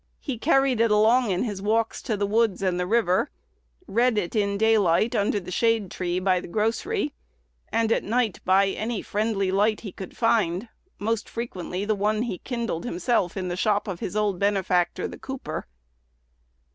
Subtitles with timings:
[0.19, 3.29] He carried it along in his walks to the woods and the river;
[3.85, 7.13] read it in daylight under the shade tree by the grocery,
[7.71, 12.39] and at night by any friendly light he could find, most frequently the one he
[12.39, 15.67] kindled himself in the shop of his old benefactor, the cooper.